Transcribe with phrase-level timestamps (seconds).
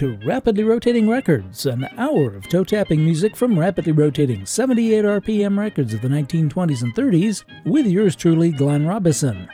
[0.00, 5.58] To Rapidly Rotating Records, an hour of toe tapping music from rapidly rotating 78 RPM
[5.58, 9.46] records of the 1920s and 30s, with yours truly, Glenn Robison.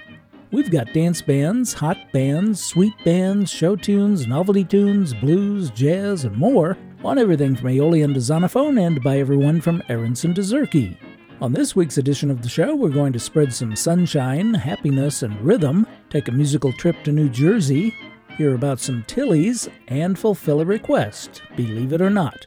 [0.53, 6.37] We've got dance bands, hot bands, sweet bands, show tunes, novelty tunes, blues, jazz, and
[6.37, 10.97] more on everything from Aeolian to Zonophone and by everyone from Aaronson to Zurke.
[11.41, 15.41] On this week's edition of the show, we're going to spread some sunshine, happiness, and
[15.41, 17.93] rhythm, take a musical trip to New Jersey,
[18.37, 22.47] hear about some Tillies, and fulfill a request, believe it or not.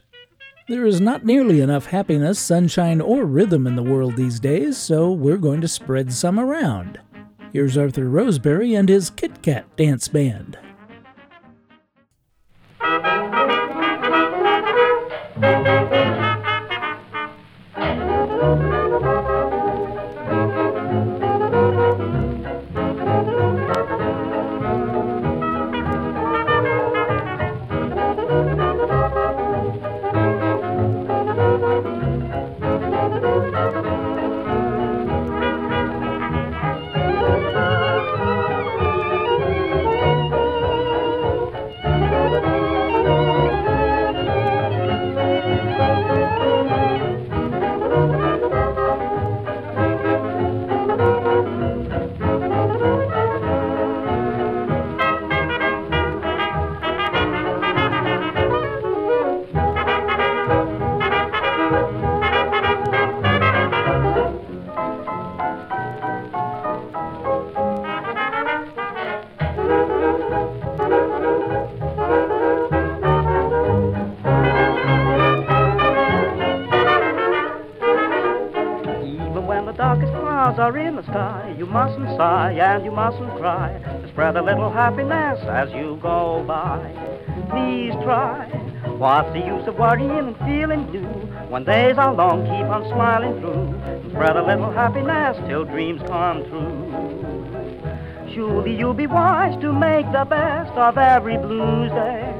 [0.68, 5.10] There is not nearly enough happiness, sunshine, or rhythm in the world these days, so
[5.10, 7.00] we're going to spread some around.
[7.52, 10.58] Here's Arthur Rosebery and his Kit Kat Dance Band.
[82.70, 83.68] And you mustn't cry.
[84.12, 86.78] Spread a little happiness as you go by.
[87.50, 88.46] Please try.
[88.96, 91.02] What's the use of worrying and feeling blue?
[91.48, 94.10] When days are long, keep on smiling through.
[94.10, 98.32] Spread a little happiness till dreams come true.
[98.32, 102.32] Surely you'll be wise to make the best of every blues day.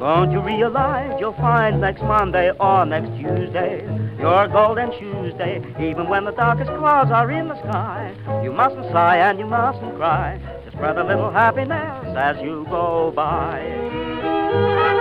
[0.00, 6.24] Don't you realize you'll find next Monday or next Tuesday your golden Tuesday, even when
[6.24, 8.14] the darkest clouds are in the sky.
[8.42, 10.40] You mustn't sigh and you mustn't cry.
[10.64, 14.96] Just spread a little happiness as you go by.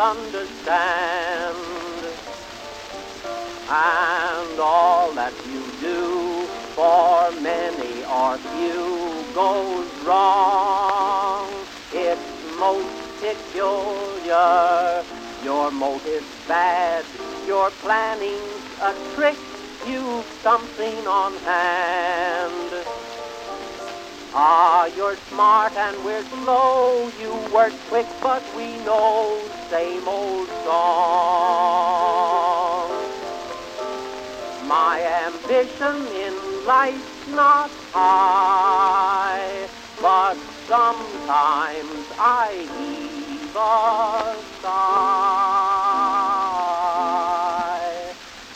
[0.00, 1.56] Understand.
[3.72, 11.66] And all that you do for many or few goes wrong.
[11.92, 12.20] It's
[12.58, 15.04] most peculiar.
[15.44, 17.04] Your motive's bad.
[17.46, 19.38] Your planning's a trick.
[19.86, 22.79] You've something on hand.
[24.32, 27.08] Ah, you're smart and we're slow.
[27.18, 30.70] You work quick, but we know same old song.
[34.68, 39.68] My ambition in life's not high,
[40.00, 40.36] but
[40.68, 45.40] sometimes I heave a sigh.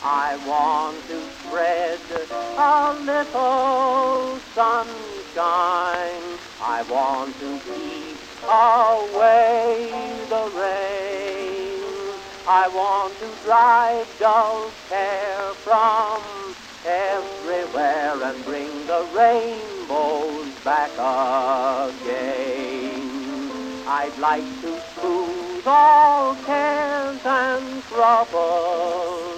[0.01, 1.99] I want to spread
[2.31, 4.41] a little
[5.35, 6.39] sunshine.
[6.61, 9.91] I want to keep away
[10.29, 11.81] the rain.
[12.47, 16.21] I want to drive dull care from
[16.85, 20.91] everywhere and bring the rainbows back
[21.91, 22.23] again.
[23.87, 29.34] I'd like to smooth all cares and troubles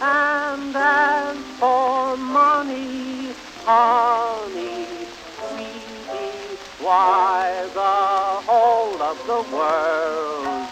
[0.00, 3.34] And as for money,
[3.64, 5.08] honey,
[5.50, 10.68] sweet Why, the whole of the world,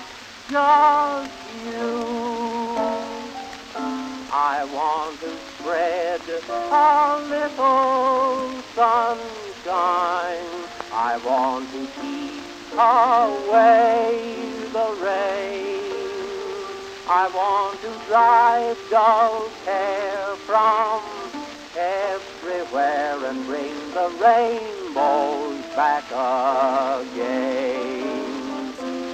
[0.48, 1.34] just
[1.64, 2.76] you.
[4.36, 10.68] I want to spread a little sunshine.
[10.92, 12.23] I want to keep
[12.78, 15.94] away the rain.
[17.06, 21.02] I want to drive dull care from
[21.76, 26.04] everywhere and bring the rainbows back
[27.02, 27.54] again.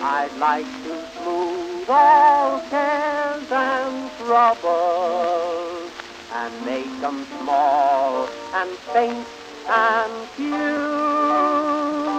[0.03, 5.91] I'd like to smooth all cares and troubles
[6.33, 9.27] and make them small and faint
[9.69, 12.10] and few.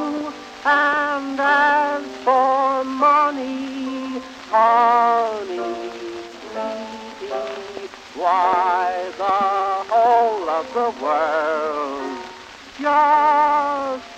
[0.63, 4.21] And as for money,
[4.51, 5.57] honey,
[6.39, 12.27] sweetie, why the whole of the world,
[12.79, 14.10] just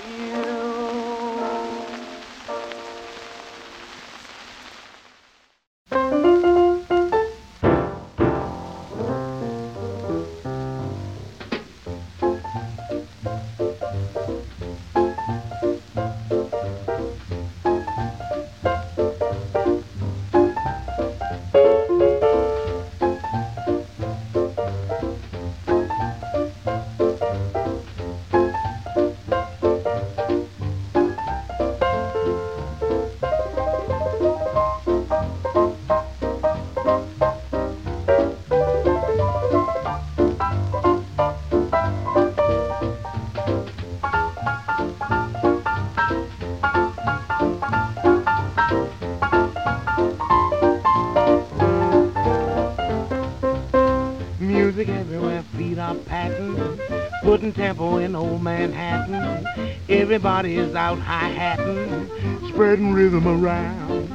[57.52, 59.46] tempo in old Manhattan.
[59.90, 62.10] Everybody is out hi-hatting,
[62.48, 64.10] spreading rhythm around.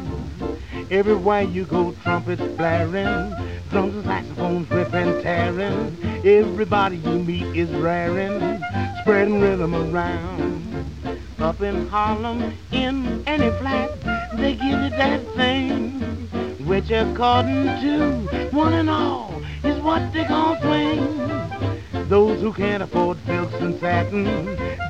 [0.90, 3.34] Everywhere you go, trumpets blaring,
[3.70, 5.96] drums and saxophones ripping, tearing.
[6.24, 8.62] Everybody you meet is raring,
[9.02, 10.86] spreading rhythm around.
[11.38, 14.00] Up in Harlem, in any flat,
[14.34, 16.00] they give you that thing,
[16.66, 21.37] which according to one and all is what they gon' swing.
[22.08, 23.18] Those who can't afford
[23.60, 24.24] and satin.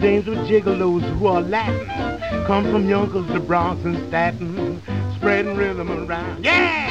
[0.01, 2.47] Dames with gigolos who are Latin.
[2.47, 4.81] Come from Yonkers to Bronx and Staten.
[5.17, 6.45] Spreading rhythm around.
[6.45, 6.88] Yeah!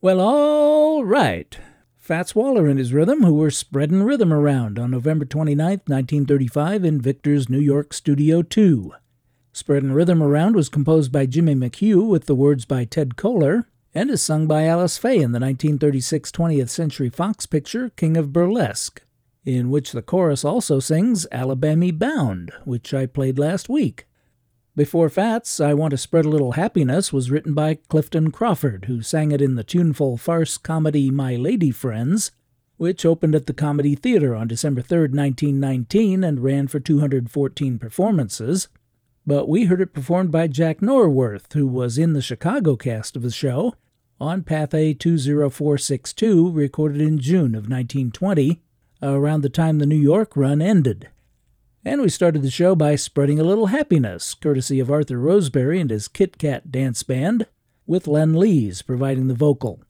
[0.00, 1.58] Well, all right.
[1.98, 7.00] Fats Waller and his rhythm, who were spreading rhythm around on November 29, 1935, in
[7.00, 8.92] Victor's New York Studio 2.
[9.54, 14.10] Spreading Rhythm Around was composed by Jimmy McHugh with the words by Ted Koehler and
[14.10, 19.02] is sung by Alice Faye in the 1936 20th Century Fox picture King of Burlesque,
[19.44, 24.06] in which the chorus also sings Alabamy Bound, which I played last week.
[24.74, 29.02] Before Fats, I Want to Spread a Little Happiness was written by Clifton Crawford, who
[29.02, 32.30] sang it in the tuneful farce comedy My Lady Friends,
[32.78, 38.68] which opened at the Comedy Theater on December 3, 1919, and ran for 214 performances.
[39.26, 43.22] But we heard it performed by Jack Norworth, who was in the Chicago cast of
[43.22, 43.74] the show,
[44.18, 48.62] on Pathé 20462, recorded in June of 1920,
[49.10, 51.08] around the time the New York run ended.
[51.84, 55.90] And we started the show by spreading a little happiness, courtesy of Arthur Rosebery and
[55.90, 57.46] his Kit Kat Dance Band,
[57.86, 59.82] with Len Lees providing the vocal.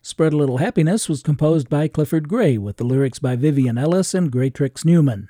[0.00, 4.14] Spread a Little Happiness was composed by Clifford Grey with the lyrics by Vivian Ellis
[4.14, 5.28] and Greatrex Newman.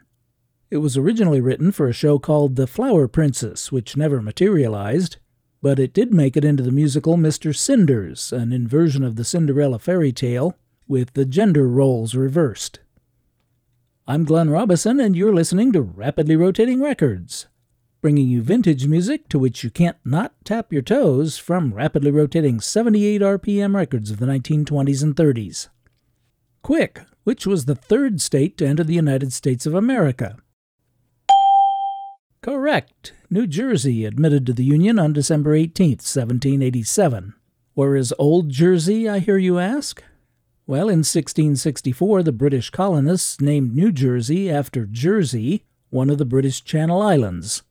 [0.71, 5.17] It was originally written for a show called The Flower Princess, which never materialized.
[5.63, 7.55] but it did make it into the musical Mr.
[7.55, 10.57] Cinders, an inversion of the Cinderella fairy tale,
[10.89, 12.81] with the gender roles reversed.
[14.05, 17.47] I'm Glenn Robison, and you're listening to Rapidly Rotating Records,
[18.01, 22.61] bringing you vintage music to which you can't not tap your toes from rapidly rotating
[22.61, 25.69] 78 RPM records of the 1920s and 30s.
[26.63, 30.37] Quick, which was the third state to enter the United States of America?
[32.41, 33.13] Correct.
[33.31, 37.35] New Jersey admitted to the Union on December 18, 1787.
[37.75, 40.03] Where is Old Jersey, I hear you ask?
[40.65, 46.63] Well, in 1664, the British colonists named New Jersey after Jersey, one of the British
[46.63, 47.65] Channel Islands.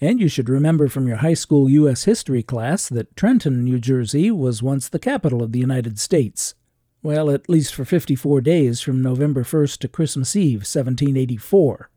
[0.00, 2.04] And you should remember from your high school U.S.
[2.04, 6.54] history class that Trenton, New Jersey, was once the capital of the United States.
[7.02, 11.90] Well, at least for 54 days from November 1st to Christmas Eve, 1784.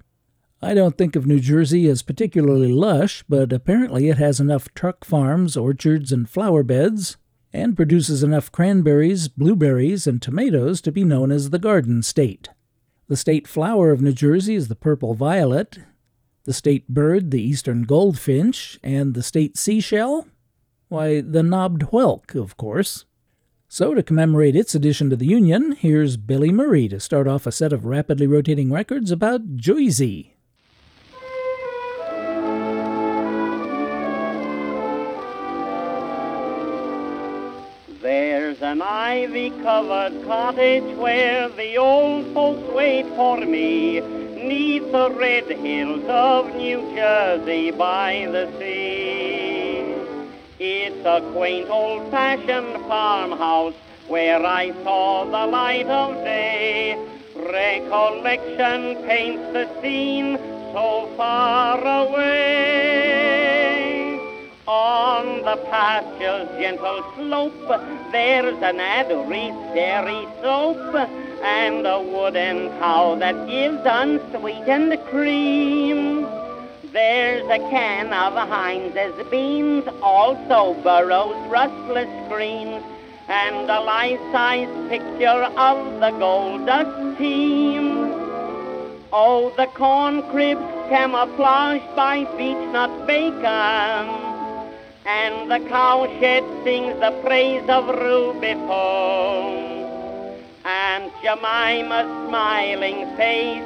[0.62, 5.06] I don't think of New Jersey as particularly lush, but apparently it has enough truck
[5.06, 7.16] farms, orchards, and flower beds,
[7.54, 12.50] and produces enough cranberries, blueberries, and tomatoes to be known as the Garden State.
[13.08, 15.78] The state flower of New Jersey is the purple violet,
[16.46, 20.28] the state bird, the eastern goldfinch, and the state seashell?
[20.90, 23.06] Why, the knobbed whelk, of course.
[23.68, 27.52] So, to commemorate its addition to the Union, here's Billy Murray to start off a
[27.52, 30.33] set of rapidly rotating records about Jersey.
[38.04, 46.04] There's an ivy-covered cottage where the old folks wait for me, neath the red hills
[46.10, 49.96] of New Jersey by the sea.
[50.60, 53.76] It's a quaint old-fashioned farmhouse
[54.10, 56.98] where I saw the light of day.
[57.38, 60.38] Recollection paints the scene
[60.74, 63.73] so far away.
[64.66, 67.82] On the pasture's gentle slope,
[68.14, 70.96] there's an adversary soap,
[71.44, 76.26] and a wooden cow that gives unsweetened cream.
[76.94, 82.82] There's a can of Heinz's beans, also Burroughs rustless greens,
[83.28, 88.14] and a life-size picture of the gold dust team.
[89.12, 94.33] Oh, the corn cribs camouflaged by beechnut bacon
[95.06, 99.74] and the cowshed sings the praise of Ruby Foam.
[100.66, 103.64] And Jemima's smiling face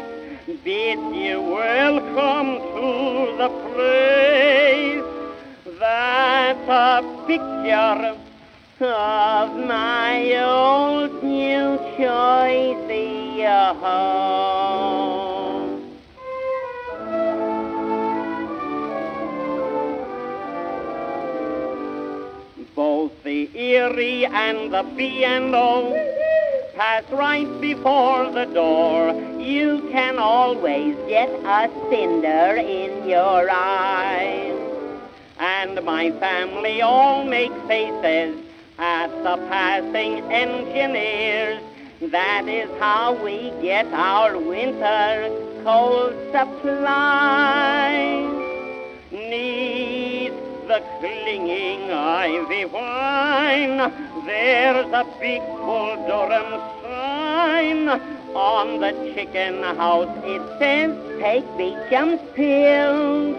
[0.63, 5.03] bids you welcome to the place.
[5.79, 8.17] That's a picture
[8.85, 14.86] of my old New Jersey home.
[23.27, 25.91] The Erie and the B&O
[26.77, 29.11] pass right before the door.
[29.37, 34.53] You can always get a cinder in your eye.
[35.39, 38.41] And my family all make faces
[38.79, 41.61] at the passing engineers.
[41.99, 45.29] That is how we get our winter
[45.65, 48.46] coal supply.
[50.77, 53.77] The clinging ivy vine.
[54.27, 57.89] There's a big Bull Durham sign.
[58.35, 63.35] On the chicken house it says, take Beecham's pills.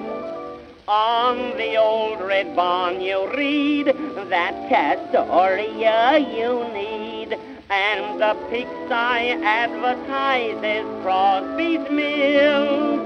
[0.88, 7.38] On the old red barn you read that Castoria you need.
[7.70, 12.98] And the pigsty advertises Crosby's Mills.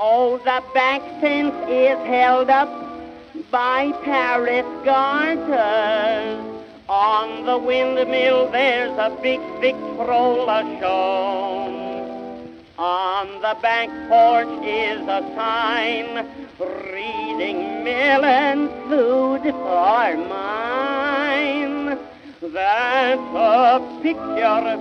[0.00, 2.89] Oh, the back fence is held up
[3.50, 6.38] by Paris garters.
[6.88, 11.90] On the windmill there's a big Victrola show.
[12.78, 16.26] On the back porch is a sign
[16.58, 21.98] reading mill and food for mine.
[22.40, 24.78] That's a picture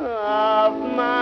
[0.00, 1.21] of my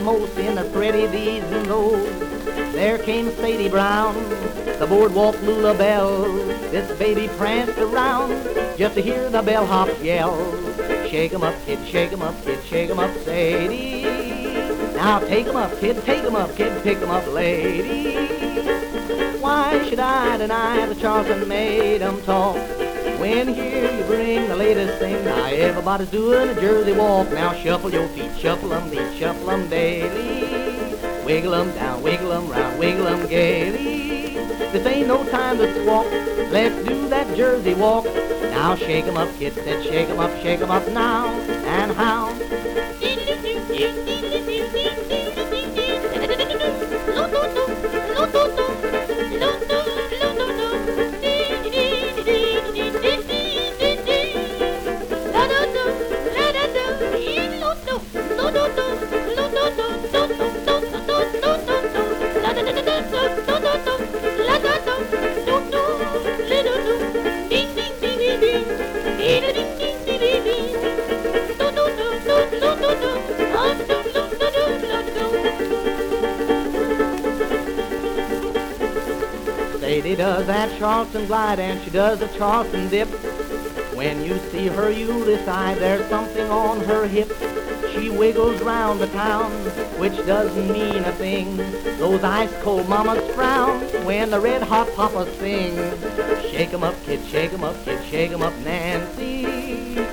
[0.00, 2.08] most in the pretty these and those.
[2.72, 4.14] There came Sadie Brown,
[4.78, 6.22] the boardwalk Lula Bell.
[6.70, 8.32] This baby pranced around
[8.76, 10.36] just to hear the bellhop yell.
[11.08, 14.02] Shake 'em up, kid, shake 'em up, kid, shake 'em up, Sadie.
[14.96, 18.16] Now take 'em up, kid, take 'em up, kid, pick 'em up, lady.
[19.40, 22.56] Why should I deny the Charleston made 'em talk?
[23.18, 27.30] When here you bring the latest thing, now everybody's doing a Jersey walk.
[27.32, 30.48] Now shuffle your feet, shuffle shuffle 'em beat, shuffle 'em daily.
[31.24, 34.36] Wiggle 'em down, wiggle wiggle 'em round, wiggle wiggle 'em gaily.
[34.72, 36.06] This ain't no time to squawk,
[36.50, 38.04] let's do that Jersey walk.
[38.50, 41.30] Now shake 'em up, kids, said shake 'em up, shake 'em up now,
[81.14, 83.06] Charleston glide and she does a Charleston dip.
[83.94, 87.30] When you see her, you'll decide there's something on her hip.
[87.92, 89.52] She wiggles round the town,
[90.00, 91.56] which doesn't mean a thing.
[91.98, 95.76] Those ice cold mamas frown when the red hot papas sing.
[96.50, 100.04] Shake 'em up, kid, shake 'em up, kid, shake 'em up, Nancy.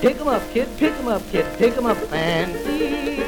[0.00, 3.22] Pick 'em up, kid, pick 'em up, kid, pick 'em up, fancy.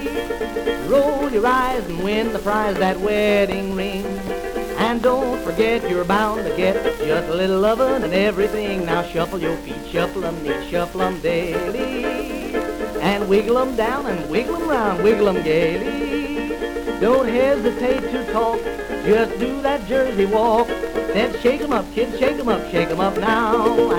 [0.88, 4.03] Roll your eyes and win the prize, that wedding ring.
[4.94, 8.86] And don't forget you're bound to get just a little lovin' and everything.
[8.86, 12.54] Now shuffle your feet, shuffle 'em neat, shuffle 'em daily.
[13.00, 16.54] And wiggle 'em down and wiggle 'em round, wiggle 'em gaily.
[17.00, 18.60] Don't hesitate to talk,
[19.04, 20.68] just do that Jersey walk.
[21.12, 23.90] Then shake 'em up, kids, shake 'em up, shake 'em up now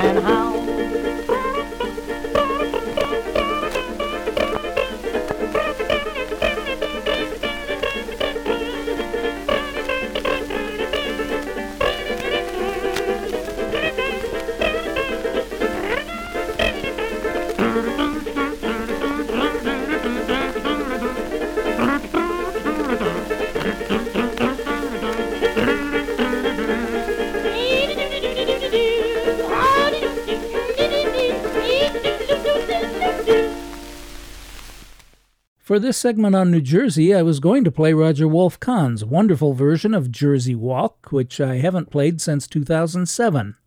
[35.76, 39.54] For this segment on New Jersey, I was going to play Roger Wolf Kahn's wonderful
[39.54, 43.58] version of Jersey Walk, which I haven't played since 2007.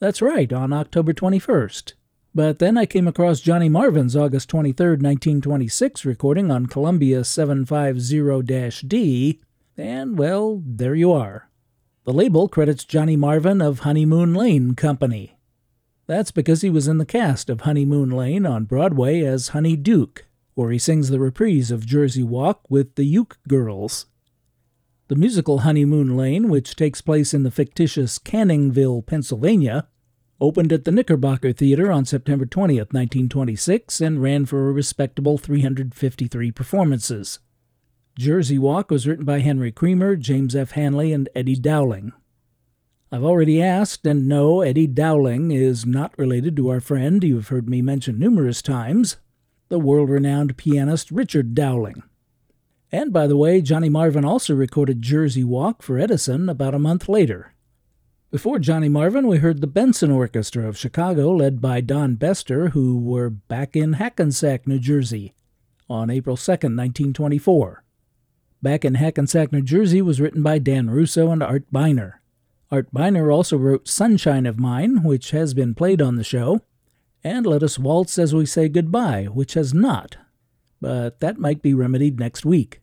[0.00, 1.92] That's right, on October 21st.
[2.34, 9.40] But then I came across Johnny Marvin's August 23, 1926 recording on Columbia 750 D,
[9.76, 11.48] and well, there you are.
[12.02, 15.38] The label credits Johnny Marvin of Honeymoon Lane Company.
[16.08, 20.26] That's because he was in the cast of Honeymoon Lane on Broadway as Honey Duke
[20.56, 24.06] where he sings the reprise of Jersey Walk with the Uke Girls.
[25.08, 29.86] The musical Honeymoon Lane, which takes place in the fictitious Canningville, Pennsylvania,
[30.40, 36.50] opened at the Knickerbocker Theater on September 20, 1926, and ran for a respectable 353
[36.50, 37.38] performances.
[38.18, 40.70] Jersey Walk was written by Henry Creamer, James F.
[40.70, 42.12] Hanley, and Eddie Dowling.
[43.12, 47.68] I've already asked, and no, Eddie Dowling is not related to our friend you've heard
[47.68, 49.18] me mention numerous times,
[49.68, 52.02] the world renowned pianist Richard Dowling.
[52.92, 57.08] And by the way, Johnny Marvin also recorded Jersey Walk for Edison about a month
[57.08, 57.52] later.
[58.30, 62.98] Before Johnny Marvin, we heard the Benson Orchestra of Chicago, led by Don Bestor, who
[62.98, 65.34] were back in Hackensack, New Jersey,
[65.88, 67.84] on April 2, 1924.
[68.62, 72.14] Back in Hackensack, New Jersey was written by Dan Russo and Art Biner.
[72.70, 76.62] Art Biner also wrote Sunshine of Mine, which has been played on the show,
[77.26, 80.16] and let us waltz as we say goodbye, which has not.
[80.80, 82.80] But that might be remedied next week.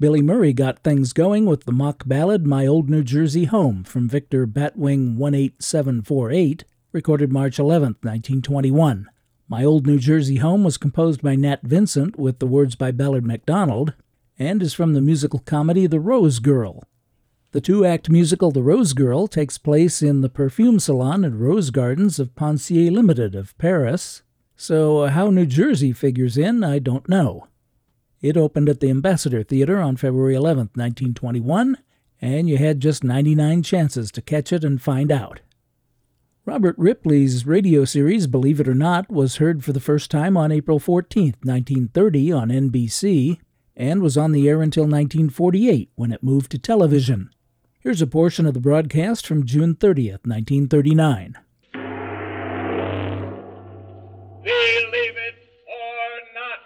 [0.00, 4.08] Billy Murray got things going with the mock ballad My Old New Jersey Home from
[4.08, 9.06] Victor Batwing 18748, recorded March 11, 1921.
[9.48, 13.26] My Old New Jersey Home was composed by Nat Vincent with the words by Ballard
[13.26, 13.92] MacDonald
[14.38, 16.84] and is from the musical comedy The Rose Girl,
[17.54, 21.70] the two act musical The Rose Girl takes place in the perfume salon and rose
[21.70, 24.24] gardens of Pensier Limited of Paris,
[24.56, 27.46] so uh, how New Jersey figures in, I don't know.
[28.20, 31.78] It opened at the Ambassador Theater on February 11, 1921,
[32.20, 35.38] and you had just 99 chances to catch it and find out.
[36.44, 40.50] Robert Ripley's radio series, Believe It or Not, was heard for the first time on
[40.50, 43.38] April 14, 1930, on NBC,
[43.76, 47.30] and was on the air until 1948 when it moved to television.
[47.84, 51.36] Here's a portion of the broadcast from June 30th, 1939.
[54.42, 55.34] Believe it
[55.68, 56.60] or not.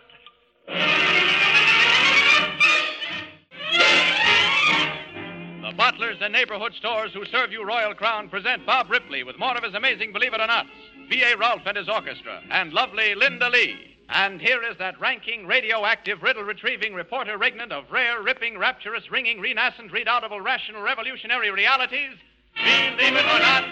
[5.68, 9.56] The butlers and neighborhood stores who serve you Royal Crown present Bob Ripley with more
[9.56, 10.66] of his amazing Believe It or Not,
[11.10, 11.36] B.A.
[11.36, 13.97] Rolfe and his orchestra, and lovely Linda Lee.
[14.10, 19.38] And here is that ranking, radioactive, riddle retrieving reporter regnant of rare, ripping, rapturous, ringing,
[19.38, 22.14] renascent, redoubtable, rational, revolutionary realities.
[22.54, 23.64] Believe it or not,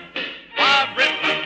[0.58, 1.42] Bob Ripley.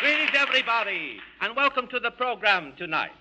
[0.00, 3.12] Greetings, everybody, and welcome to the program tonight.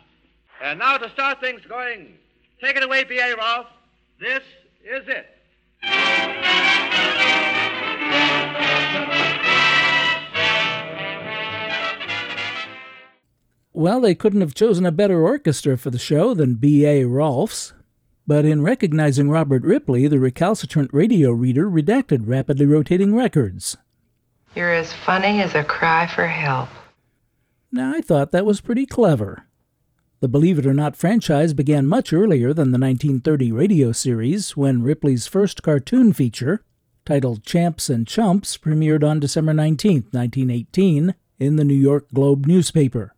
[0.62, 2.18] And now to start things going,
[2.62, 3.34] take it away, B.A.
[3.38, 3.68] Rolfe.
[4.20, 4.44] This
[4.84, 6.89] is it.
[13.80, 17.06] Well, they couldn't have chosen a better orchestra for the show than B.A.
[17.06, 17.72] Rolfe's.
[18.28, 23.78] But in recognizing Robert Ripley, the recalcitrant radio reader redacted rapidly rotating records.
[24.54, 26.68] You're as funny as a cry for help.
[27.72, 29.46] Now, I thought that was pretty clever.
[30.20, 34.84] The Believe It or Not franchise began much earlier than the 1930 radio series when
[34.84, 36.66] Ripley's first cartoon feature,
[37.06, 43.14] titled Champs and Chumps, premiered on December 19, 1918, in the New York Globe newspaper.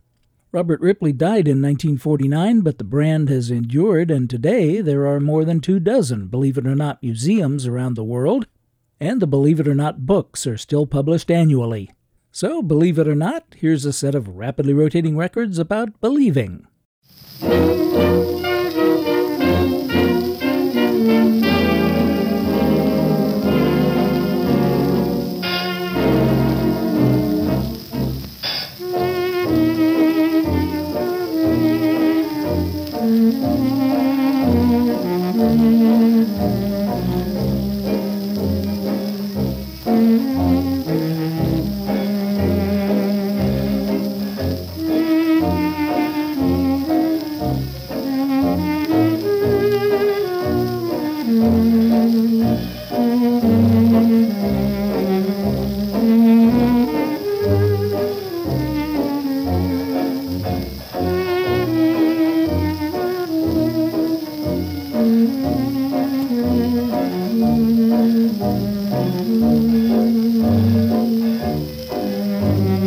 [0.53, 5.45] Robert Ripley died in 1949, but the brand has endured, and today there are more
[5.45, 8.47] than two dozen Believe It or Not museums around the world,
[8.99, 11.89] and the Believe It or Not books are still published annually.
[12.33, 16.65] So, believe it or not, here's a set of rapidly rotating records about believing.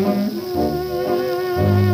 [0.04, 1.93] Believe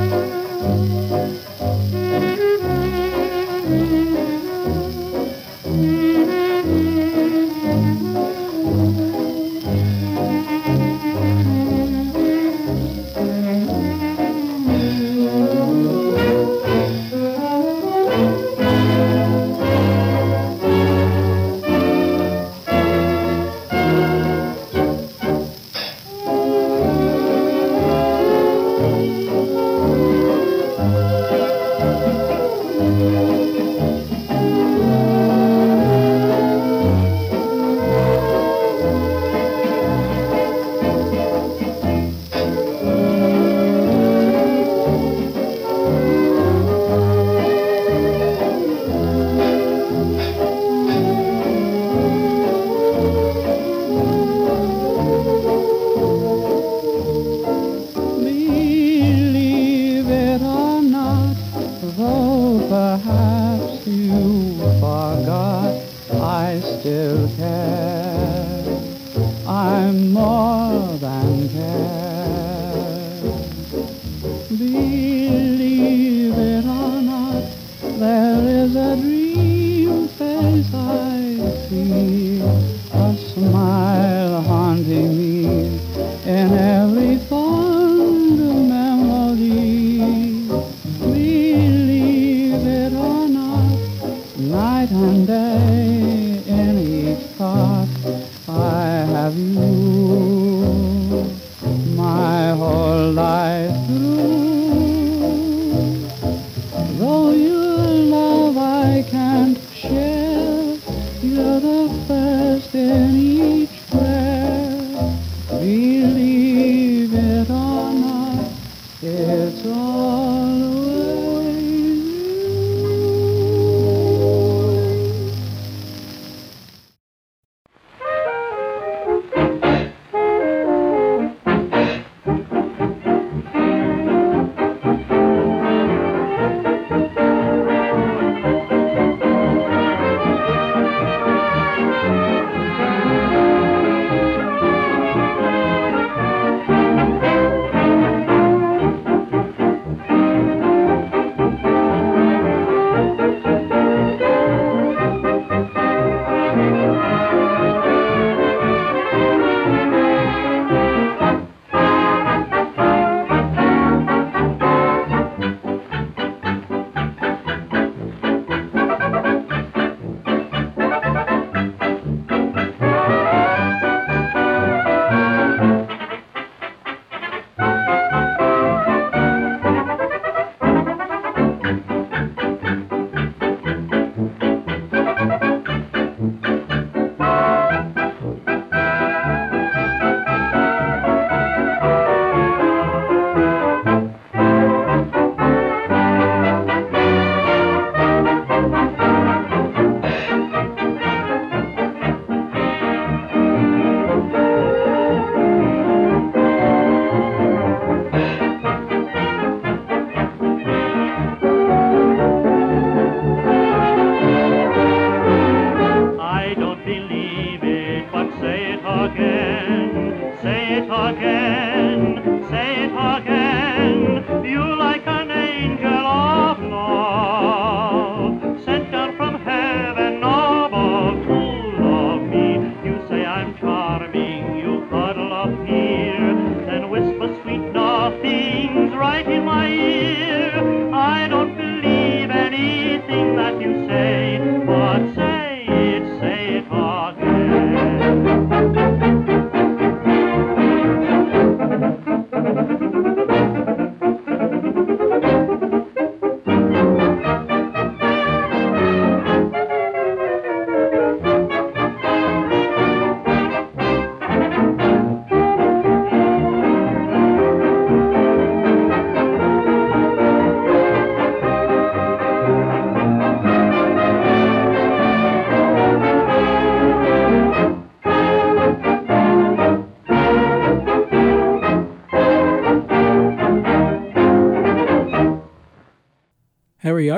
[111.22, 113.79] you're the first in each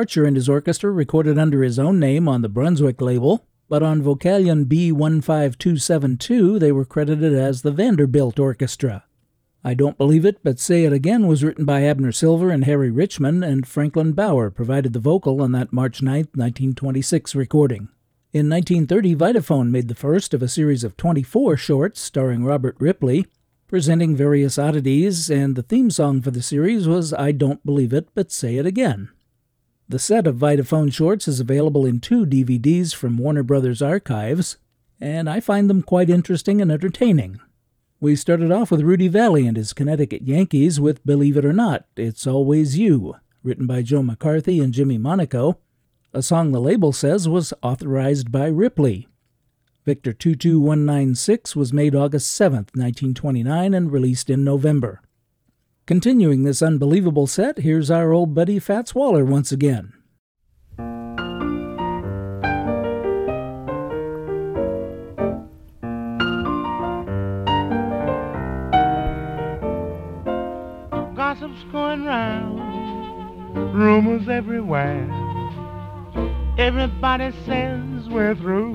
[0.02, 4.02] Archer and his orchestra recorded under his own name on the Brunswick label, but on
[4.02, 9.04] Vocalion B15272 they were credited as the Vanderbilt Orchestra.
[9.62, 12.90] I Don't Believe It, But Say It Again was written by Abner Silver and Harry
[12.90, 17.88] Richman, and Franklyn Baur provided the vocal on that March 9, 1926 recording.
[18.32, 23.26] In 1930, Vitaphone made the first of a series of 24 shorts starring Robert Ripley,
[23.68, 28.08] presenting various oddities, and the theme song for the series was I Don't Believe It,
[28.16, 29.08] But Say It Again.
[29.88, 34.56] The set of Vitaphone shorts is available in two DVDs from Warner Brothers Archives,
[35.00, 37.40] and I find them quite interesting and entertaining.
[38.00, 41.86] We started off with Rudy Vallee and his Connecticut Yankees with Believe It or Not,
[41.96, 45.58] It's Always You, written by Joe McCarthy and Jimmy Monaco,
[46.12, 49.08] a song the label says was authorized by Ripley.
[49.84, 55.00] Victor 22196 was made August 7, 1929, and released in November.
[55.84, 59.92] Continuing this unbelievable set, here's our old buddy Fats Waller once again.
[71.16, 75.08] gossip's going round, rumors everywhere.
[76.58, 78.74] Everybody says we're through,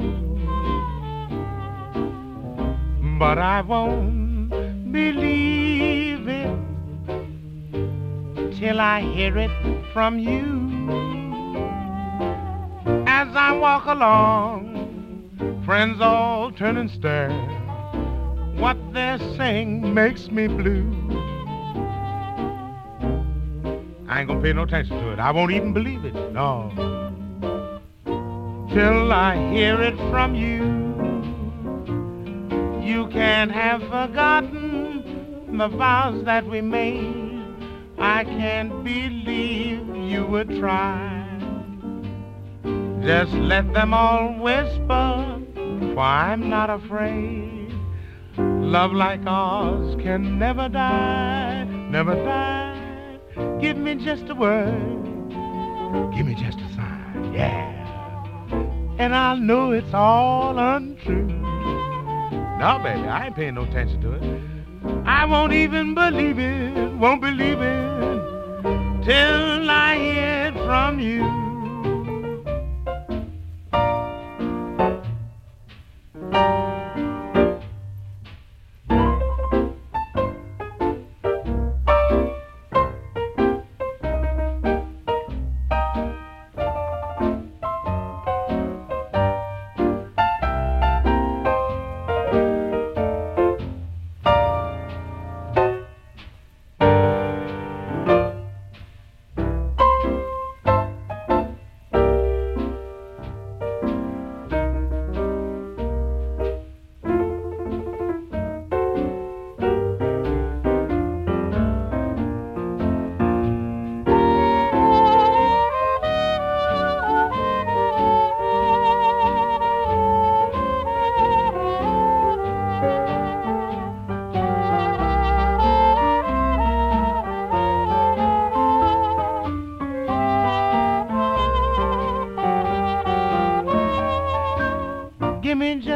[3.17, 6.66] but I won't believe it
[8.58, 9.52] till I hear it
[9.93, 10.41] from you.
[13.06, 17.30] As I walk along, friends all turn and stare.
[18.58, 20.91] What they're saying makes me blue.
[24.10, 25.20] I ain't gonna pay no attention to it.
[25.20, 26.15] I won't even believe it.
[26.32, 26.72] No.
[28.74, 30.88] Till I hear it from you.
[32.84, 37.27] You can't have forgotten the vows that we made.
[37.98, 41.24] I can't believe you would try.
[43.02, 45.42] Just let them all whisper,
[45.94, 47.74] for I'm not afraid.
[48.38, 53.20] Love like ours can never die, never die.
[53.60, 54.94] Give me just a word.
[56.16, 57.34] Give me just a sign.
[57.34, 57.74] Yeah.
[59.00, 61.28] And I'll know it's all untrue.
[62.60, 64.57] No, baby, I ain't paying no attention to it.
[65.06, 71.47] I won't even believe it, won't believe it till I hear it from you.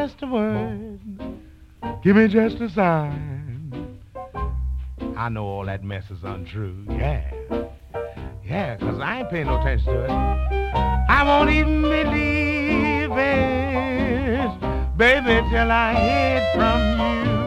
[0.02, 1.00] Just a word.
[2.04, 4.00] Give me just a sign.
[5.16, 6.88] I know all that mess is untrue.
[6.90, 7.22] Yeah.
[8.44, 10.10] Yeah, 'cause I ain't paying no attention to it.
[10.10, 14.52] I won't even believe it,
[14.98, 17.41] baby, till I hear it from you.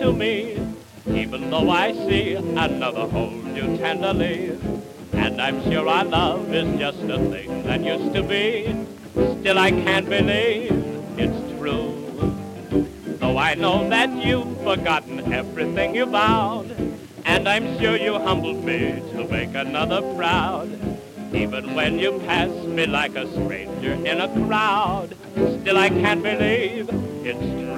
[0.00, 0.56] To me,
[1.06, 4.58] even though I see another hold you tenderly,
[5.12, 8.74] And I'm sure our love is just a thing that used to be.
[9.12, 10.72] Still I can't believe
[11.18, 11.92] it's true.
[13.20, 16.70] Though I know that you've forgotten everything you vowed.
[17.26, 20.70] And I'm sure you humbled me to make another proud.
[21.34, 25.14] Even when you pass me like a stranger in a crowd,
[25.60, 26.88] still I can't believe
[27.22, 27.69] it's true.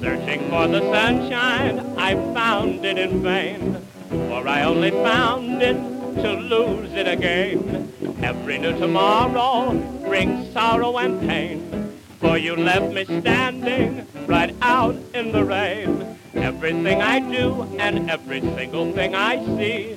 [0.00, 3.76] Searching for the sunshine, I found it in vain,
[4.08, 5.76] for I only found it
[6.22, 7.92] to lose it again.
[8.22, 15.32] Every new tomorrow brings sorrow and pain, for you left me standing right out in
[15.32, 16.16] the rain.
[16.32, 19.96] Everything I do and every single thing I see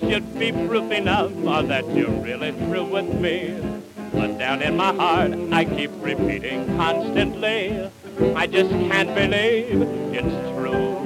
[0.00, 1.30] should be proof enough
[1.68, 3.56] that you're really through with me.
[4.12, 7.90] But down in my heart, I keep repeating constantly,
[8.20, 9.82] I just can't believe
[10.14, 11.03] it's true.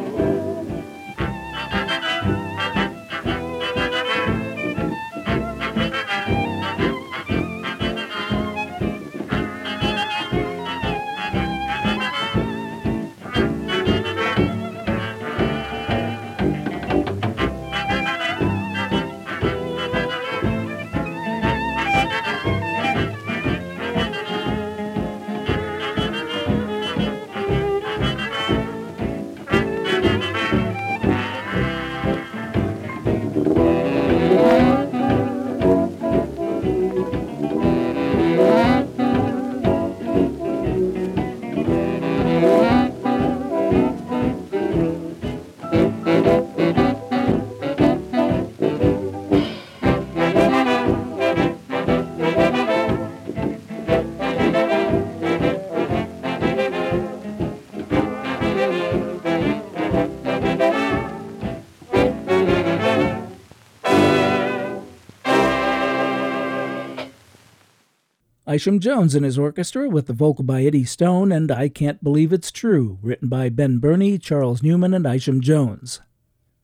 [68.48, 72.32] Isham Jones and his orchestra with the vocal by Eddie Stone and I Can't Believe
[72.32, 76.00] It's True, written by Ben Bernie, Charles Newman, and Isham Jones.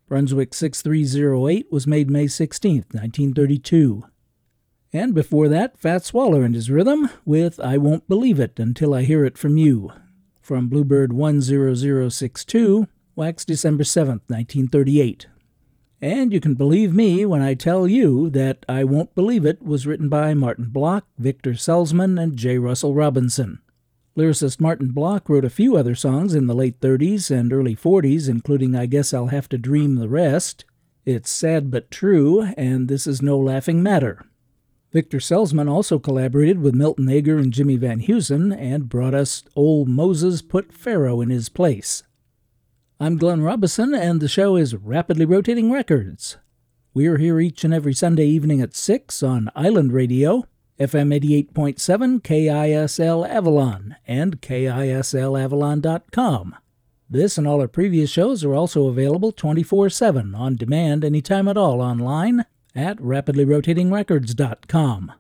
[0.08, 4.02] Brunswick 6308 was made May 16, 1932.
[4.94, 9.02] And before that, Fat Waller and his rhythm with I Won't Believe It Until I
[9.02, 9.92] Hear It From You,
[10.40, 15.26] from Bluebird 10062, wax December 7, 1938.
[16.04, 19.86] And you can believe me when I tell you that I Won't Believe It was
[19.86, 22.58] written by Martin Block, Victor Selzman, and J.
[22.58, 23.60] Russell Robinson.
[24.14, 28.28] Lyricist Martin Block wrote a few other songs in the late 30s and early 40s,
[28.28, 30.66] including I Guess I'll Have to Dream the Rest,
[31.06, 34.26] It's Sad But True, and This Is No Laughing Matter.
[34.92, 39.88] Victor Selzman also collaborated with Milton Ager and Jimmy Van Heusen and brought us Old
[39.88, 42.02] Moses Put Pharaoh in His Place.
[43.00, 46.36] I'm Glenn Robison, and the show is Rapidly Rotating Records.
[46.94, 50.44] We're here each and every Sunday evening at 6 on Island Radio,
[50.78, 51.12] FM
[51.52, 56.54] 88.7 KISL Avalon, and KISLAvalon.com.
[57.10, 61.56] This and all our previous shows are also available 24 7 on demand anytime at
[61.56, 62.44] all online
[62.76, 65.12] at rapidlyrotatingrecords.com.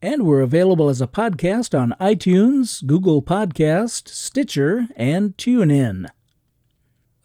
[0.00, 6.06] And we're available as a podcast on iTunes, Google Podcast, Stitcher, and TuneIn.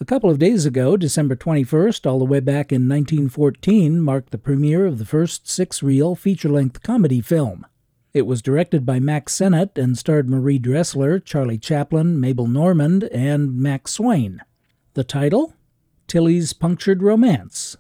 [0.04, 4.38] A couple of days ago, December 21st, all the way back in 1914, marked the
[4.38, 7.66] premiere of the first six reel feature length comedy film.
[8.14, 13.58] It was directed by Mack Sennett and starred Marie Dressler, Charlie Chaplin, Mabel Normand, and
[13.58, 14.42] Mack Swain.
[14.94, 15.54] The title?
[16.06, 17.78] Tillie's Punctured Romance.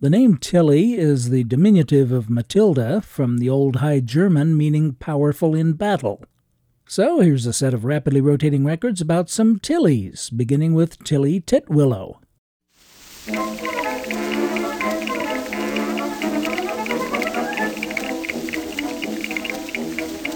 [0.00, 5.54] The name Tilly is the diminutive of Matilda from the Old High German meaning powerful
[5.54, 6.24] in battle.
[6.86, 12.18] So here's a set of rapidly rotating records about some Tillies, beginning with Tilly Titwillow.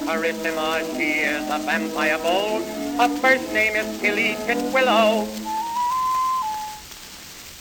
[0.09, 2.65] Carissima, she is a vampire bold.
[2.97, 5.29] Her first name is Tilly Titwillow.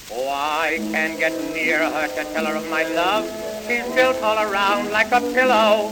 [0.09, 3.25] Oh, I can't get near her to tell her of my love.
[3.67, 5.91] She's built all around like a pillow.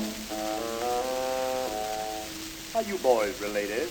[2.76, 3.88] Are you boys related?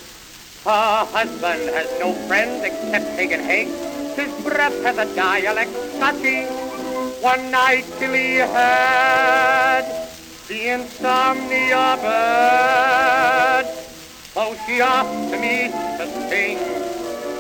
[0.63, 3.69] Her husband has no friends except Haig and Haig.
[4.15, 6.45] His breath has a dialect Scotchy.
[7.25, 9.89] One night Tilly had
[10.49, 13.65] the insomnia bird.
[14.35, 16.59] So she asked me to sing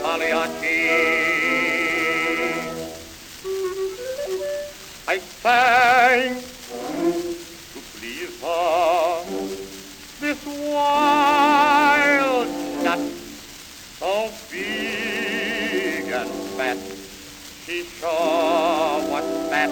[0.00, 0.88] Pagliacci.
[5.06, 9.43] I sang to please her
[10.34, 12.48] this wild
[12.82, 12.98] nut,
[13.98, 16.78] so big and fat,
[17.64, 19.70] she sure was fat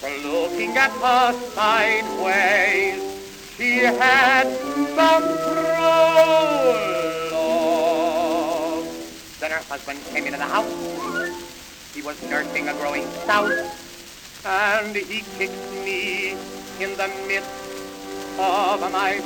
[0.00, 3.00] For looking at her sideways.
[3.56, 4.48] She had
[4.96, 6.06] some prologue.
[9.40, 10.72] Then her husband came into the house.
[11.94, 16.36] He was nursing a growing souse, and he kicked me
[16.80, 17.50] in the midst
[18.38, 19.20] of my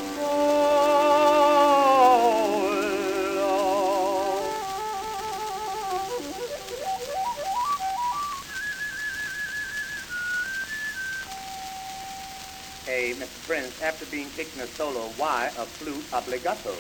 [13.47, 16.73] Prince, after being kicked in a solo, why a flute obligato?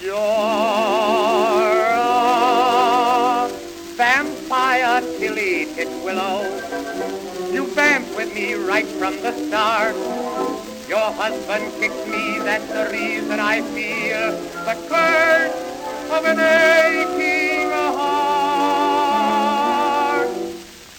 [0.00, 0.14] You're
[1.98, 3.48] a
[3.96, 6.44] vampire, Tilly Titwillow.
[7.52, 9.96] You vamped with me right from the start.
[10.88, 14.30] Your husband kicked me, that's the reason I feel
[14.64, 15.56] the curse
[16.12, 18.68] of an aching heart.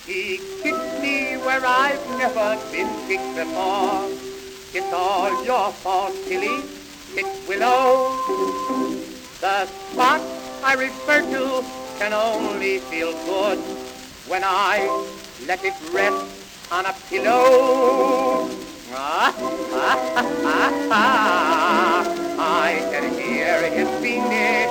[0.06, 4.29] He kicked me where I've never been kicked before.
[4.72, 6.62] It's all your fault, Tilly.
[7.18, 8.14] It's Willow.
[9.42, 10.22] The spot
[10.64, 11.66] I refer to
[11.98, 13.58] can only feel good
[14.30, 14.86] when I
[15.48, 18.48] let it rest on a pillow.
[18.94, 19.34] Ah,
[19.74, 19.98] ah,
[20.46, 22.06] ah, ah,
[22.38, 24.70] I can hear his fiendish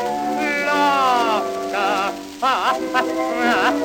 [0.63, 2.15] laughter.
[2.41, 3.11] Ah, ah,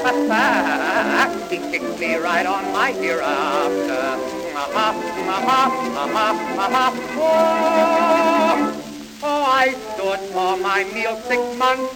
[0.06, 4.43] ah, ah, he kicks me right on my hereafter.
[4.66, 4.96] Ah,
[5.28, 5.68] ah, ah,
[6.16, 8.56] ah, ah, ah, oh,
[9.24, 11.92] oh, I stood for my meal six months.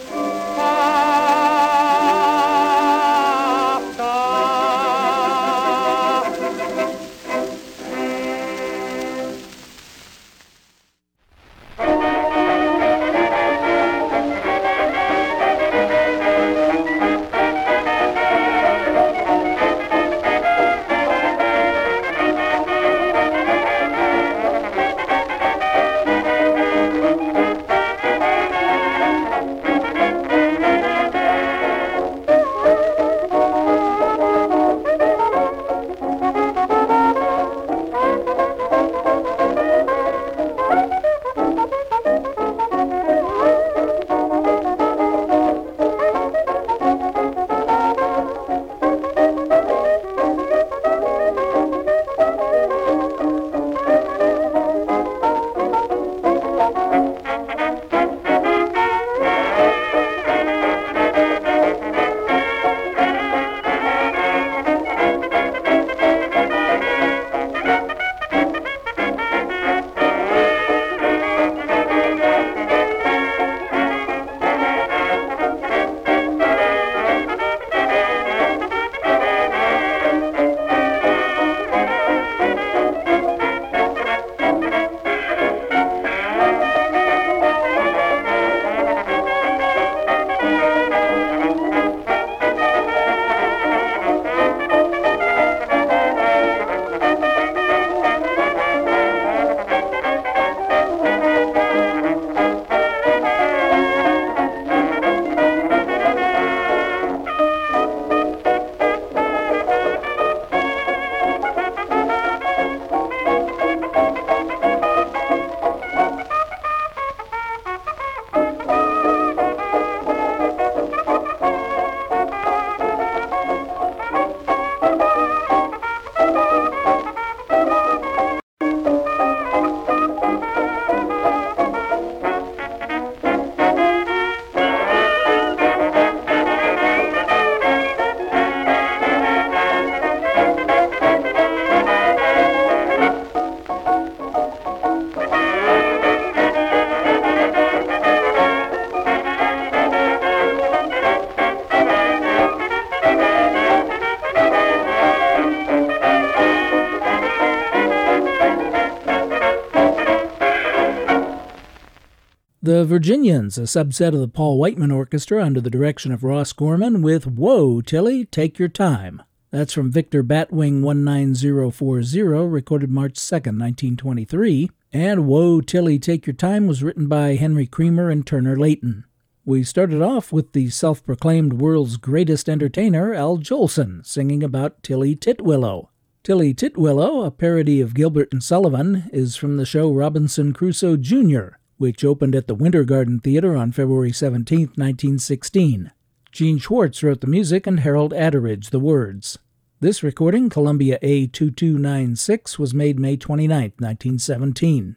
[162.78, 167.01] The Virginians, a subset of the Paul Whiteman Orchestra under the direction of Ross Gorman,
[167.01, 169.23] with Whoa, Tilly, Take Your Time.
[169.49, 174.69] That's from Victor Batwing 19040, recorded March 2, 1923.
[174.93, 179.05] And Whoa, Tilly, Take Your Time was written by Henry Creamer and Turner Layton.
[179.43, 185.15] We started off with the self proclaimed world's greatest entertainer, Al Jolson, singing about Tilly
[185.15, 185.88] Titwillow.
[186.23, 191.57] Tilly Titwillow, a parody of Gilbert and Sullivan, is from the show Robinson Crusoe Jr.,
[191.78, 195.91] which opened at the Winter Garden Theater on February 17, 1916.
[196.32, 199.39] Gene Schwartz wrote the music and Harold Atteridge the words.
[199.80, 204.95] This recording, Columbia A2296, was made May 29, 1917.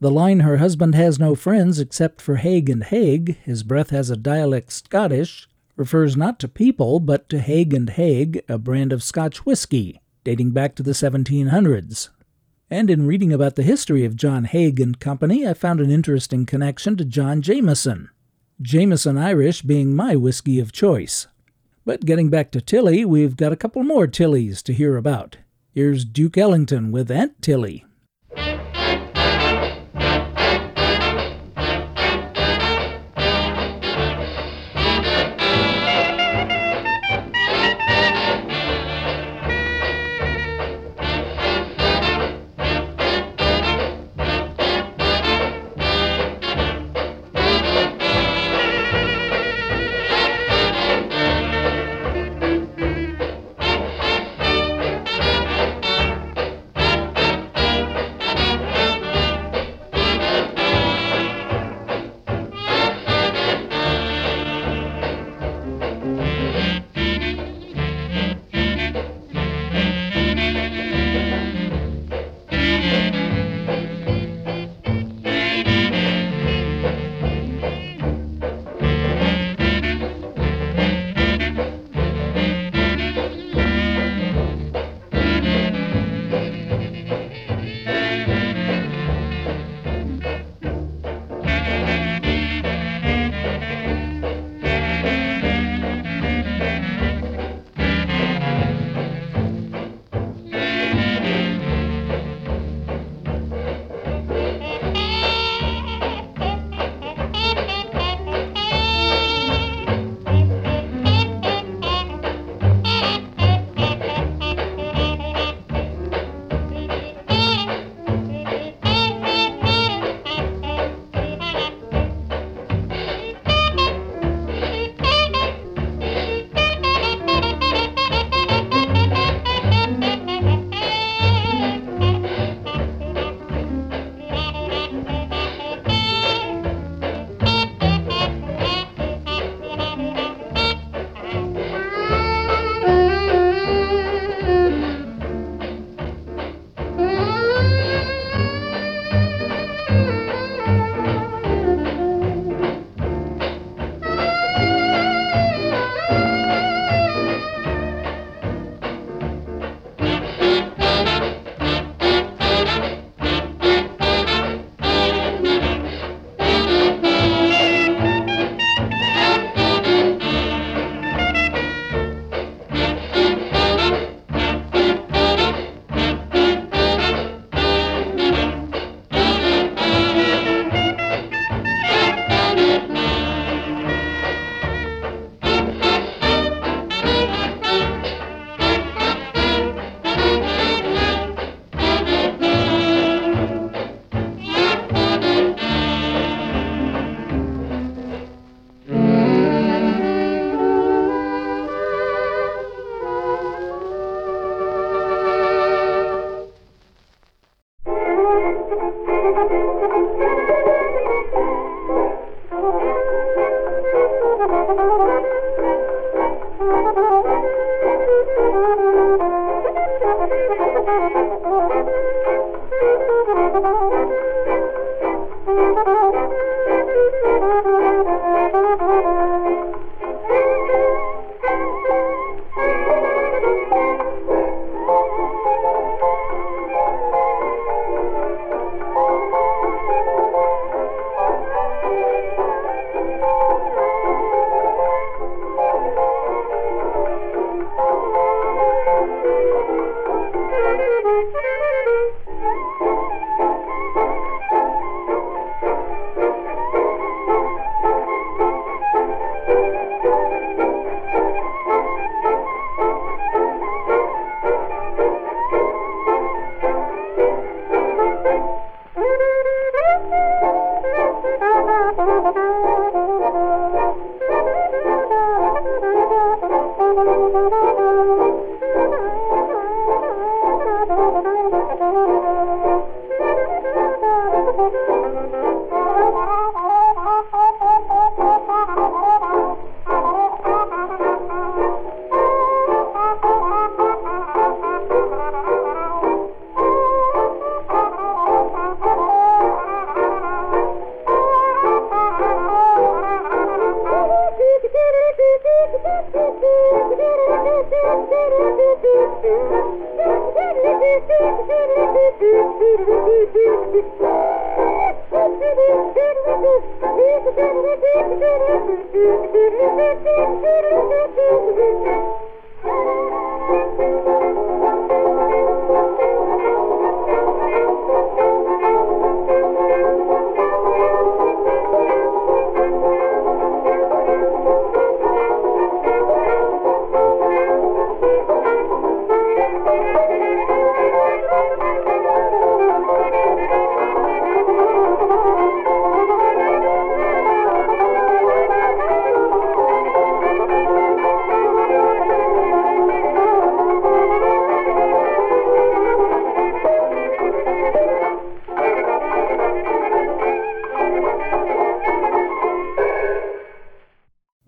[0.00, 4.08] The line Her husband has no friends except for Haig and Haig, his breath has
[4.08, 9.02] a dialect Scottish, refers not to people but to Haig and Haig, a brand of
[9.02, 12.10] Scotch whiskey dating back to the 1700s.
[12.72, 16.46] And in reading about the history of John Haig and Company, I found an interesting
[16.46, 18.10] connection to John Jameson.
[18.62, 21.26] Jameson Irish being my whiskey of choice.
[21.84, 25.38] But getting back to Tilly, we've got a couple more Tillys to hear about.
[25.72, 27.84] Here's Duke Ellington with Aunt Tilly.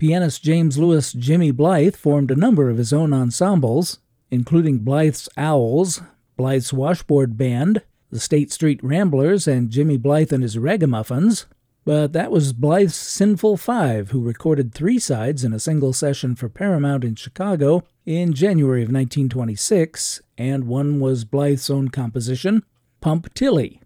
[0.03, 4.01] Pianist James Lewis Jimmy Blythe formed a number of his own ensembles,
[4.33, 6.03] including Blythe's Owls,
[6.37, 11.47] Blythe's Washboard Band, the State Street Ramblers, and Jimmy Blythe and his Ragamuffins.
[11.85, 16.49] But that was Blythe's Sinful Five, who recorded three sides in a single session for
[16.49, 22.65] Paramount in Chicago in January of 1926, and one was Blythe's own composition,
[23.01, 23.81] Pump Tilly.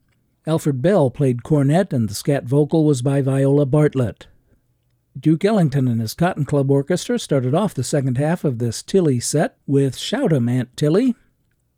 [0.46, 4.28] Alfred Bell played cornet, and the scat vocal was by Viola Bartlett.
[5.18, 9.18] Duke Ellington and his Cotton Club Orchestra started off the second half of this Tilly
[9.18, 11.14] set with Shout 'em Aunt Tilly.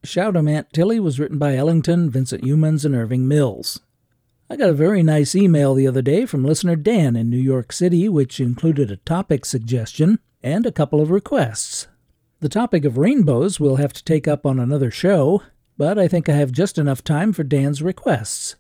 [0.02, 3.78] Shout 'em Aunt Tilly was written by Ellington, Vincent Youmans, and Irving Mills.
[4.50, 7.70] I got a very nice email the other day from listener Dan in New York
[7.70, 11.86] City, which included a topic suggestion and a couple of requests.
[12.40, 15.42] The topic of rainbows we'll have to take up on another show,
[15.76, 18.56] but I think I have just enough time for Dan's requests.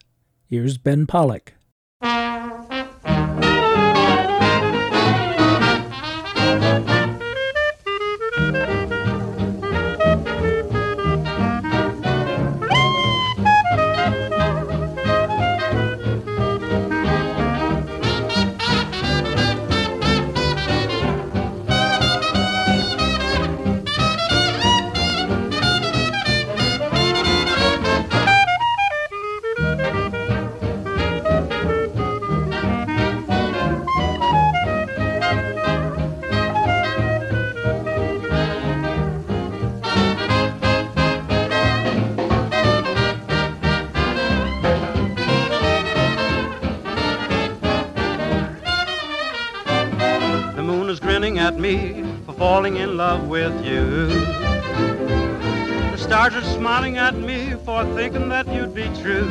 [0.46, 1.54] Here's Ben Pollack.
[52.58, 54.08] Falling in love with you.
[55.92, 59.28] The stars are smiling at me for thinking that you'd be true.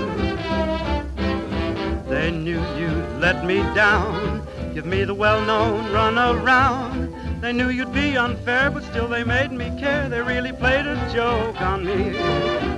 [2.08, 7.14] They knew you'd let me down, give me the well-known run around.
[7.42, 10.08] They knew you'd be unfair, but still they made me care.
[10.08, 12.12] They really played a joke on me.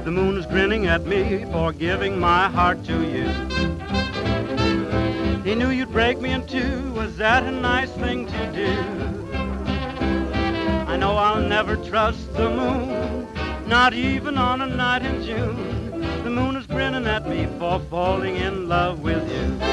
[0.04, 3.28] The moon is grinning at me for giving my heart to you.
[5.44, 6.92] He knew you'd break me in two.
[6.94, 9.29] Was that a nice thing to do?
[10.90, 13.28] I know I'll never trust the moon,
[13.68, 16.24] not even on a night in June.
[16.24, 19.69] The moon is grinning at me for falling in love with you.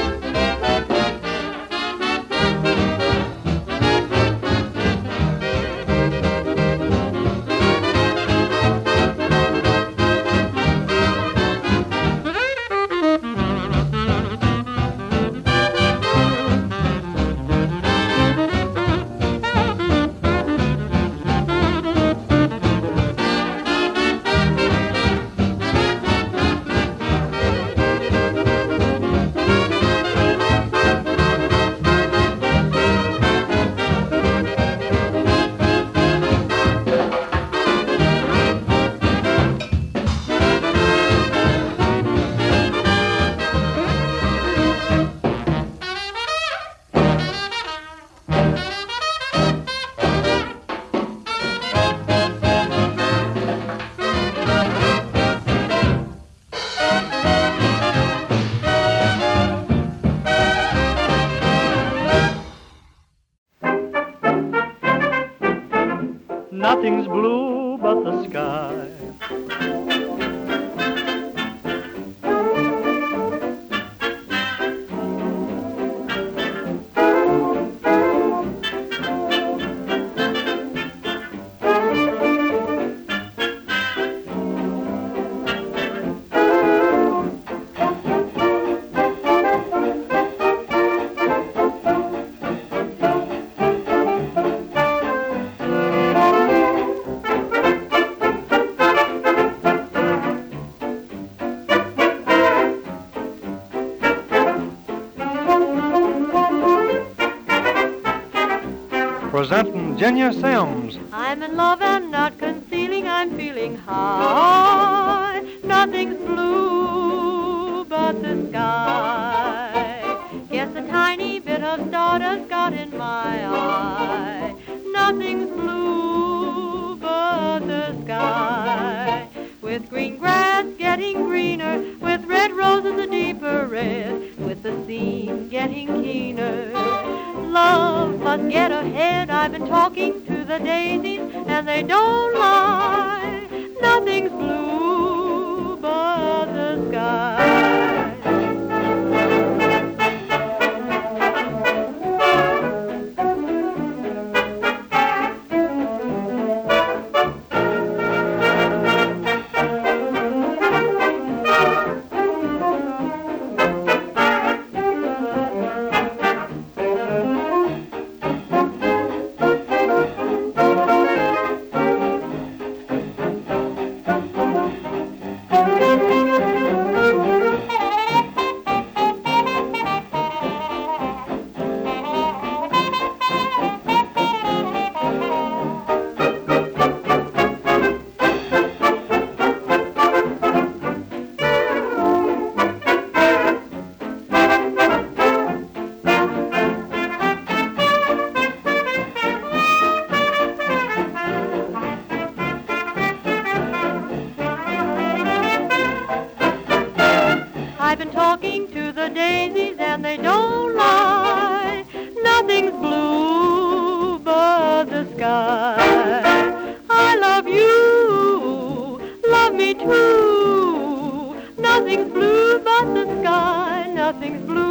[209.07, 211.85] The daisies and they don't lie.
[212.21, 216.75] Nothing's blue but the sky.
[216.89, 218.99] I love you,
[219.29, 221.35] love me too.
[221.57, 223.91] Nothing's blue but the sky.
[223.93, 224.67] Nothing's blue.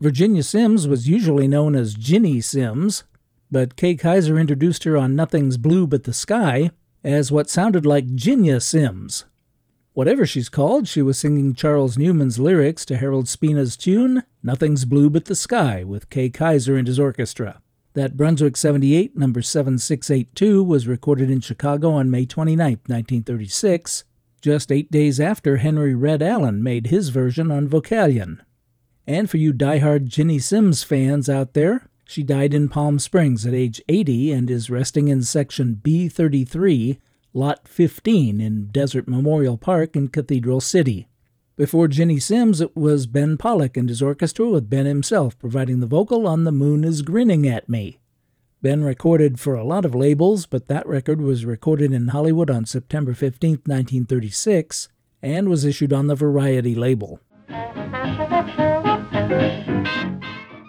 [0.00, 3.04] Virginia Sims was usually known as Ginny Sims,
[3.52, 6.72] but Kay Kyser introduced her on Nothing's Blue But the Sky
[7.04, 9.26] as what sounded like Ginya Sims.
[9.94, 15.10] Whatever she's called, she was singing Charles Newman's lyrics to Harold Spina's tune, Nothing's Blue
[15.10, 17.60] But the Sky, with Kay Kyser and his orchestra.
[17.92, 24.04] That Brunswick 78, number 7682, was recorded in Chicago on May 29, 1936,
[24.40, 28.38] just eight days after Henry Red Allen made his version on Vocalion.
[29.06, 33.52] And for you die-hard Ginny Sims fans out there, she died in Palm Springs at
[33.52, 36.98] age 80 and is resting in section B33,
[37.34, 41.08] Lot 15 in Desert Memorial Park in Cathedral City.
[41.56, 45.86] Before Ginny Sims, it was Ben Pollack and his orchestra, with Ben himself providing the
[45.86, 47.98] vocal on The Moon is Grinning at Me.
[48.60, 52.66] Ben recorded for a lot of labels, but that record was recorded in Hollywood on
[52.66, 54.88] September 15, 1936,
[55.22, 57.18] and was issued on the Variety label.